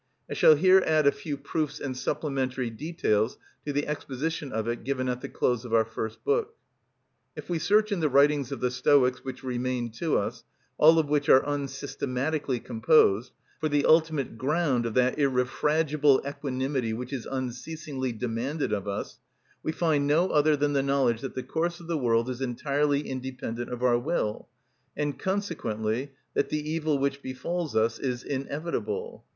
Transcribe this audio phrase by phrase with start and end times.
[0.27, 4.83] I shall here add a few proofs and supplementary details to the exposition of it
[4.83, 6.55] given at the close of our first book.
[7.35, 10.43] If we search in the writings of the Stoics which remain to us,
[10.79, 17.13] all of which are unsystematically composed, for the ultimate ground of that irrefragible equanimity which
[17.13, 19.19] is unceasingly demanded of us,
[19.61, 23.01] we find no other than the knowledge that the course of the world is entirely
[23.01, 24.49] independent of our will,
[24.97, 29.23] and consequently, that the evil which befalls us is inevitable.